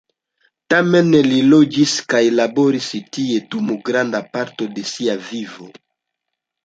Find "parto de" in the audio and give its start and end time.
4.37-4.87